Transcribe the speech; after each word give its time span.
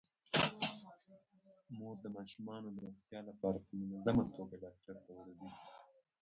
مور 1.77 1.95
د 2.03 2.05
ماشومانو 2.15 2.67
د 2.71 2.77
روغتیا 2.85 3.19
لپاره 3.29 3.57
په 3.65 3.71
منظمه 3.81 4.23
توګه 4.37 4.55
ډاکټر 4.63 4.95
ته 5.05 5.11
ورځي. 5.17 5.49